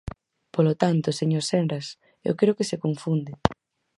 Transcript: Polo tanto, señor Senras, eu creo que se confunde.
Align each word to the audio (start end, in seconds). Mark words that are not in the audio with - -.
Polo 0.55 0.73
tanto, 0.83 1.17
señor 1.19 1.43
Senras, 1.51 1.87
eu 2.27 2.33
creo 2.39 2.57
que 2.57 2.69
se 2.69 2.81
confunde. 2.83 3.31